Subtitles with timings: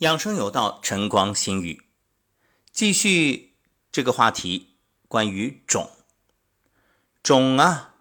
[0.00, 1.82] 养生有道，晨光新语，
[2.72, 3.58] 继续
[3.92, 5.90] 这个话题，关于肿。
[7.22, 7.96] 肿啊，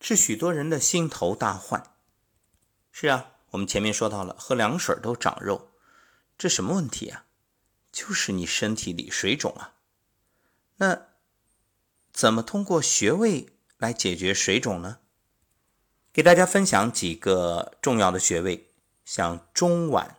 [0.00, 1.94] 是许多人的心头大患。
[2.90, 5.70] 是啊，我们前面说到了，喝凉水都长肉，
[6.36, 7.26] 这什么问题啊？
[7.92, 9.74] 就是你身体里水肿啊。
[10.78, 11.06] 那
[12.12, 14.98] 怎么通过穴位来解决水肿呢？
[16.12, 18.72] 给大家分享几个重要的穴位，
[19.04, 20.16] 像中脘。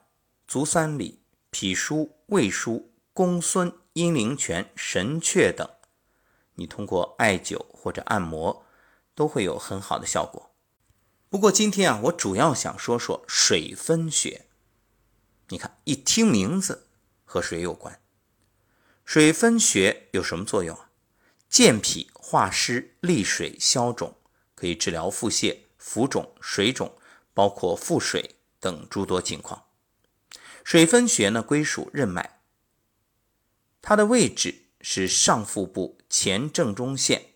[0.54, 5.68] 足三里、脾腧、胃腧、公孙、阴陵泉、神阙等，
[6.54, 8.63] 你通过艾灸或者按摩
[9.16, 10.52] 都会有很好的效果。
[11.27, 14.46] 不过今天啊，我主要想说说水分穴。
[15.48, 16.85] 你看，一听名字
[17.26, 17.99] 和水有关。
[19.04, 20.91] 水分穴有什么作用啊？
[21.49, 24.16] 健脾化湿、利水消肿，
[24.54, 26.96] 可以治疗腹泻、浮肿、水肿，
[27.34, 29.63] 包括腹水等诸多情况。
[30.63, 32.40] 水分穴呢，归属任脉，
[33.81, 37.35] 它的位置是上腹部前正中线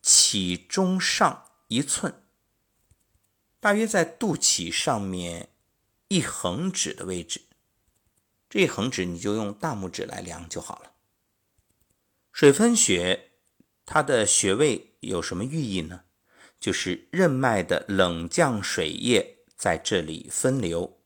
[0.00, 2.22] 起中上一寸，
[3.60, 5.50] 大约在肚脐上面
[6.08, 7.42] 一横指的位置。
[8.48, 10.92] 这一横指你就用大拇指来量就好了。
[12.32, 13.32] 水分穴
[13.84, 16.04] 它的穴位有什么寓意呢？
[16.60, 20.97] 就是任脉的冷降水液在这里分流。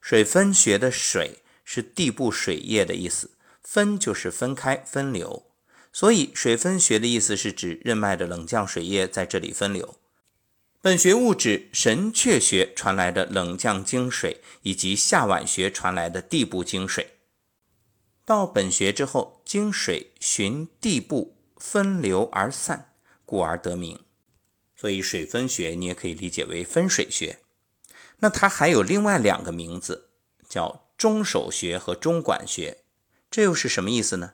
[0.00, 3.30] 水分穴的水是地部水液的意思，
[3.62, 5.46] 分就是分开、分流，
[5.92, 9.96] 所以水分穴的意思是指任脉的冷降水液在这里分流。
[10.80, 17.18] 本穴物指神阙穴传来的冷降经水，以及下脘穴传来的地部经水。
[18.24, 22.92] 到本穴之后，经水循地部分流而散，
[23.26, 23.98] 故而得名。
[24.76, 27.40] 所以水分穴你也可以理解为分水穴。
[28.20, 30.08] 那它还有另外两个名字，
[30.48, 32.78] 叫中手穴和中管穴，
[33.30, 34.32] 这又是什么意思呢？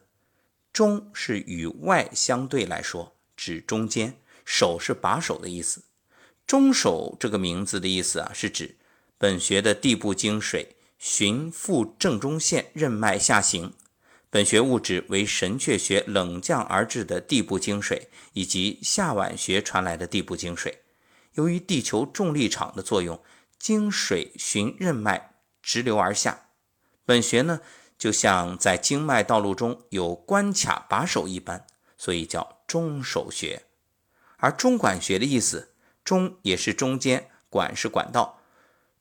[0.72, 4.12] 中是与外相对来说，指中间；
[4.46, 5.84] 手是把手的意思。
[6.46, 8.76] 中手这个名字的意思啊，是指
[9.18, 13.74] 本穴的地部经水循腹正中线任脉下行。
[14.30, 20.82] 本穴物质为神阙穴冷降而至的地部经水，以及下脘穴传来的地部经水。
[21.34, 23.20] 由于地球重力场的作用。
[23.64, 26.48] 经水循任脉直流而下，
[27.06, 27.60] 本穴呢
[27.96, 31.66] 就像在经脉道路中有关卡把手一般，
[31.96, 33.62] 所以叫中手穴。
[34.36, 35.72] 而中管穴的意思，
[36.04, 38.42] 中也是中间，管是管道，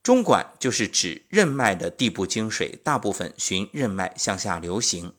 [0.01, 5.13] 中管就是指任脉的地部经水大部分循任脉向下流行。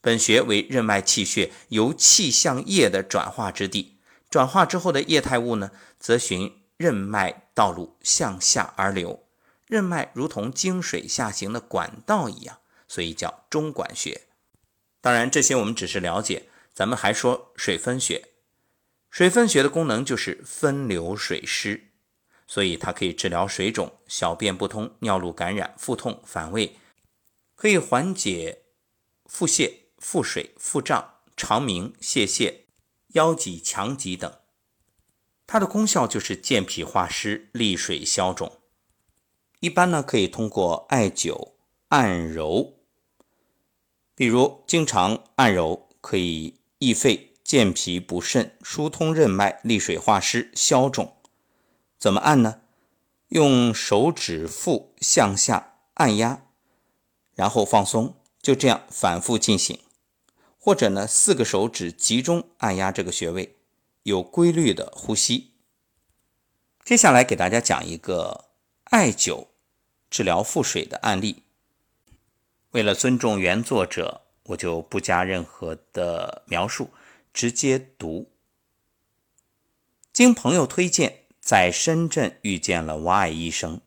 [0.00, 3.98] 本穴为任脉气血由气向液的转化之地，
[4.30, 5.70] 转化之后的液态物呢，
[6.00, 6.62] 则循。
[6.76, 9.26] 任脉道路向下而流，
[9.66, 14.22] 任脉如同经水下行的管道一样，所以叫中管穴。
[15.00, 18.28] 当然，这些我们只是了解，咱们还说水分穴。
[19.08, 21.92] 水分穴的功能就是分流水湿，
[22.46, 26.76] 所以它可以治疗水肿、小便不通、尿路感染、腹痛、反胃，
[27.54, 28.64] 可以缓解
[29.24, 32.54] 腹泻、腹水、腹胀、肠鸣、泄泻、
[33.08, 34.30] 腰脊强脊等。
[35.46, 38.52] 它的功效就是健脾化湿、利水消肿。
[39.60, 41.52] 一般呢，可以通过艾灸、
[41.88, 42.74] 按揉，
[44.14, 51.16] 比如经常按揉可以益肺、健脾、补肾、疏通任脉、利水化湿、消肿。
[51.98, 52.60] 怎么按呢？
[53.28, 56.42] 用手指腹向下按压，
[57.34, 59.80] 然后放松，就这样反复进行。
[60.58, 63.55] 或者呢，四个手指集中按压这个穴位。
[64.06, 65.50] 有规律的呼吸。
[66.84, 68.44] 接下来给大家讲一个
[68.84, 69.48] 艾灸
[70.08, 71.42] 治疗腹水的案例。
[72.70, 76.90] 为了尊重原作者，我就不加任何的描述，
[77.34, 78.30] 直接读。
[80.12, 83.80] 经朋友推荐，在深圳遇见了王爱医生，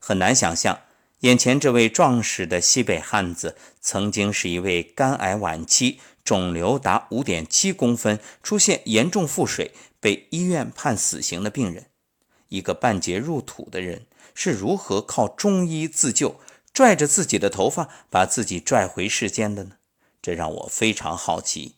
[0.00, 0.80] 很难想象，
[1.20, 6.00] 眼前这位壮实的西北汉子，曾经是一位肝癌晚期。
[6.24, 11.86] 肿瘤达五点七公分，出现严重腹水，被医院判死刑的病人，
[12.48, 16.40] 一个半截入土的人是如何靠中医自救，
[16.72, 19.72] 拽着自己的头发把自己拽回世间的呢？
[20.22, 21.76] 这让我非常好奇。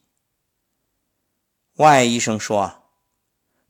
[1.77, 2.83] 外医生说啊，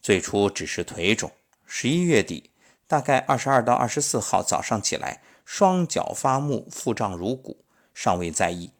[0.00, 1.30] 最初只是腿肿，
[1.66, 2.50] 十一月底，
[2.88, 7.64] 大概二十二到二十四号早上起来，双脚发木，腹胀如鼓，
[7.94, 8.72] 尚未在意。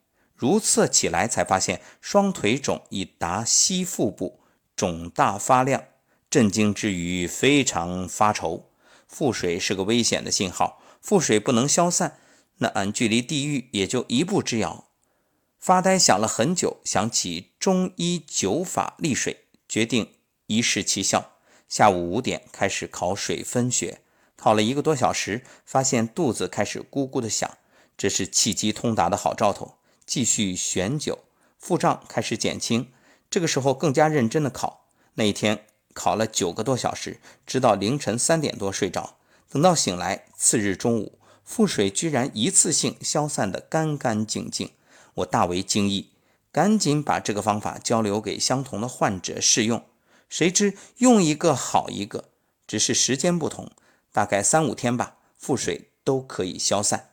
[0.42, 4.40] 如测起来，才发现双腿肿已达膝腹部，
[4.74, 5.84] 肿大发亮。
[6.28, 8.68] 震惊之余，非常发愁。
[9.06, 12.18] 腹水是个危险的信号，腹水不能消散，
[12.58, 14.86] 那俺距离地狱也就一步之遥。
[15.60, 20.14] 发呆想了很久，想起中医九法利水，决定
[20.48, 21.34] 一试其效。
[21.68, 24.00] 下午五点开始考水分穴，
[24.34, 27.48] 考了一个多小时，发现肚子开始咕咕的响，
[27.96, 29.76] 这是气机通达的好兆头。
[30.12, 31.20] 继续选酒，
[31.59, 32.93] 腹胀开始减轻。
[33.31, 35.64] 这个时候更加认真的考，那一天
[35.94, 39.17] 考了九个多小时，直到凌晨三点多睡着。
[39.49, 41.19] 等到醒来，次日中午。
[41.43, 44.73] 腹水居然一次性消散得干干净净，
[45.14, 46.11] 我大为惊异，
[46.53, 49.82] 赶紧把这个方法交流给相同的患者试用。
[50.29, 52.26] 谁知用一个好一个，
[52.67, 53.70] 只是时间不同，
[54.12, 57.12] 大概三五天吧，腹水都可以消散。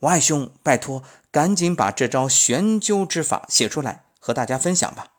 [0.00, 5.12] 王爱兄，拜托，赶紧把这招悬灸之法写出来，和大家分享吧。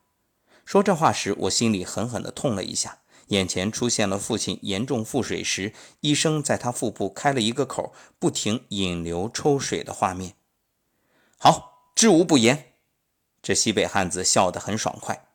[0.66, 3.00] 说这话时，我心里狠狠地痛了一下。
[3.30, 10.36] 眼前出现了父亲严重腹水时，医生在他腹部开了一个口，不停引流抽水的画面。
[11.38, 12.74] 好，知无不言。
[13.42, 15.28] 这西北汉子笑得很爽快。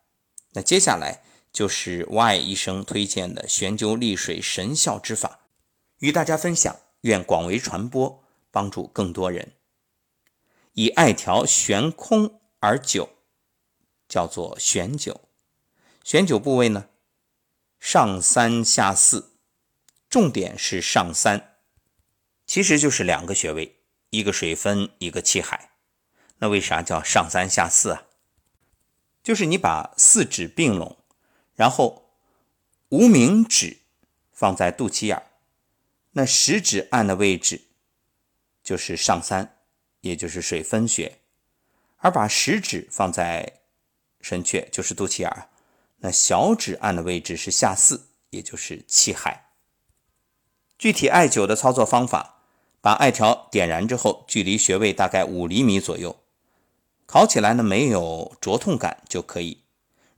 [0.53, 5.41] 那接下来就是 Y 医生推荐的悬灸利水神效之法，
[5.99, 8.22] 与大家分享，愿广为传播，
[8.53, 9.53] 帮助更多人。
[10.73, 13.09] 以艾条悬空而灸，
[14.07, 15.21] 叫做悬灸。
[16.03, 16.89] 悬灸部位呢？
[17.79, 19.39] 上三下四，
[20.07, 21.55] 重点是上三，
[22.45, 25.71] 其实就是两个穴位，一个水分，一个气海。
[26.37, 28.03] 那为啥叫上三下四啊？
[29.23, 31.03] 就是你把四指并拢，
[31.55, 32.13] 然后
[32.89, 33.79] 无名指
[34.31, 35.31] 放在肚脐眼儿，
[36.11, 37.69] 那食指按的位置
[38.63, 39.57] 就是上三，
[40.01, 41.19] 也就是水分穴，
[41.97, 43.59] 而把食指放在
[44.21, 45.49] 神阙，就是肚脐眼。
[45.97, 49.51] 那小指按的位置是下四，也就是气海。
[50.77, 52.41] 具体艾灸的操作方法：
[52.81, 56.17] 把艾条点燃之后，距离穴位大概五厘米左右，
[57.05, 59.63] 烤起来呢没有灼痛感就可以。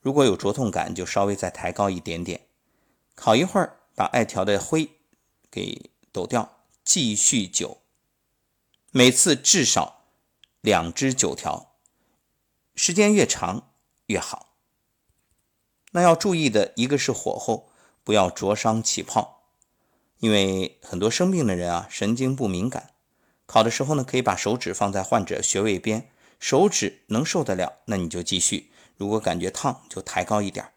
[0.02, 2.42] 如果有灼痛感，就稍微再抬高一点点。
[3.16, 4.90] 烤一会儿，把艾条的灰
[5.52, 7.78] 给抖掉，继续灸。
[8.98, 10.06] 每次至少
[10.62, 11.74] 两支九条，
[12.76, 13.74] 时间越长
[14.06, 14.56] 越好。
[15.92, 17.70] 那要注意的一个是火候，
[18.06, 19.50] 不要灼伤起泡，
[20.20, 22.94] 因为很多生病的人啊，神经不敏感。
[23.46, 26.10] 烤的时候呢，可以把手指放在患者穴位边，
[26.40, 30.72] 手指能受得了，那你就继续；如果感觉烫，就抬高一点。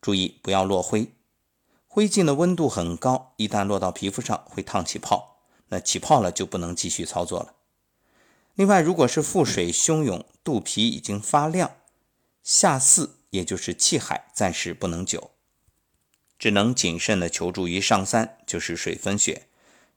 [0.00, 1.12] 注意不要落灰，
[1.86, 5.37] 灰烬的温度很高，一旦落到皮肤上会烫起泡，
[5.68, 7.54] 那起泡了就不能继续操作了。
[8.54, 11.76] 另外，如果是腹水汹涌，肚皮已经发亮，
[12.42, 13.14] 下四。
[13.30, 15.28] 也就是气海暂时不能灸，
[16.38, 19.48] 只能谨慎的求助于上三，就是水分穴。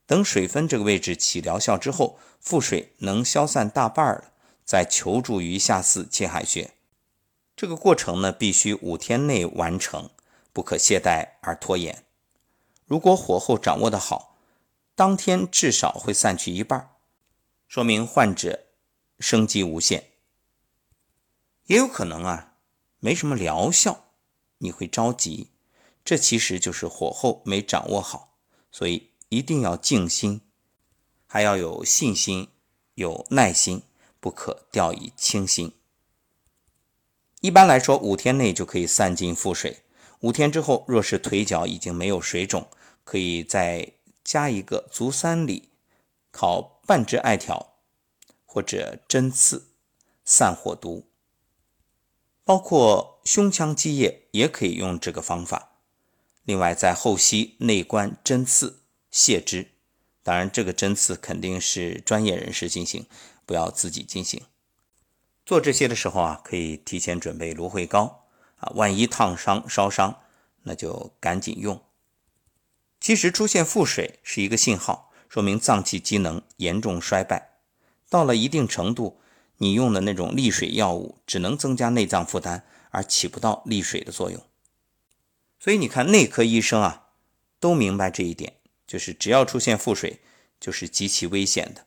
[0.06, 4.34] 等水分这个位置起疗效之后，腹水能消散大半了，
[4.66, 6.72] 再求助于下四气海穴。
[7.56, 10.10] 这个过程呢，必须五天内完成，
[10.52, 12.04] 不可懈怠而拖延。
[12.86, 14.31] 如果火候掌握的好，
[14.96, 16.96] 当天至少会散去一半，
[17.68, 18.68] 说明患者
[19.20, 20.12] 生机无限。
[21.66, 22.50] 也有可能啊。
[23.04, 24.12] 没什么疗效，
[24.60, 25.50] 你会着急，
[26.06, 28.38] 这其实就是火候没掌握好，
[28.72, 30.42] 所以一定要静心，
[31.26, 32.50] 还要有信心、
[32.94, 33.82] 有耐心，
[34.20, 35.74] 不可掉以轻心。
[37.40, 39.82] 一般来说，五天内就可以散尽腹水。
[40.20, 42.70] 五天之后，若是腿脚已经没有水肿，
[43.04, 45.70] 可以再加一个足三里，
[46.32, 47.74] 烤半只艾条
[48.46, 49.68] 或者针刺
[50.24, 51.08] 散火毒。
[52.44, 55.70] 包括胸腔积液也可以用这个方法。
[56.44, 59.72] 另外，在后溪内关针刺泻之，
[60.24, 63.06] 当然这个针刺肯定是专业人士进行，
[63.46, 64.42] 不要自己进行。
[65.46, 68.26] 做这些的时候啊，可以提前准备芦荟膏
[68.58, 70.22] 啊，万一烫伤烧伤，
[70.64, 71.82] 那就赶紧用。
[73.02, 77.56] 其实出现腹水是一个信号，说明脏器机能严重衰败，
[78.08, 79.18] 到了一定程度。
[79.58, 84.44] 你用的那种利水药物只能增加内脏负担，而起不到利水的作用。
[85.60, 87.10] 所以你看，内科医生啊
[87.60, 88.54] 都明白这一点，
[88.88, 90.20] 就是只要出现腹水，
[90.60, 91.86] 就是极其危险的。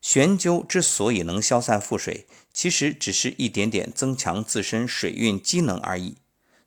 [0.00, 6.18] 悬灸之所以能消散腹水，其实只是一点点增强自身水运机能而已。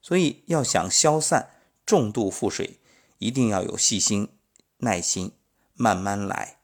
[0.01, 1.51] 所以要想消散
[1.85, 2.79] 重度腹水，
[3.21, 4.27] 一定要有细心、
[4.79, 5.31] 耐心，
[5.73, 6.57] 慢慢来。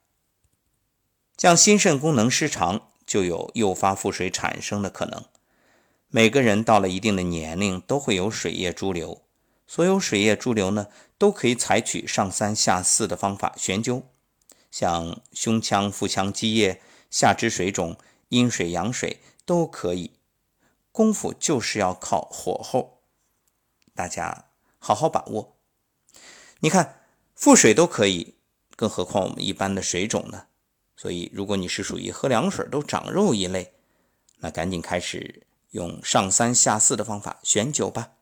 [1.38, 2.90] 像心肾功能失常。
[3.08, 5.24] 就有诱发腹水产生的可能。
[6.10, 9.24] 每个人到了一定的年龄都会有水液潴留，
[9.66, 10.88] 所有水液潴留呢，
[11.18, 14.04] 都可以采取上三下四的方法悬灸。
[14.70, 17.98] 像胸腔、腹腔积液、下肢水肿、
[18.28, 20.12] 阴水、阳水都可以。
[20.92, 23.04] 功夫就是要靠火候，
[23.96, 25.57] 大家好好把握。
[26.60, 27.02] 你看
[27.36, 28.36] 腹水都可以，
[28.76, 30.46] 更何况我们一般的水肿呢？
[30.96, 33.74] 所以，如果你是属于喝凉水都长肉一类，
[34.40, 38.14] 那赶紧开始用上三下四的方法选酒吧。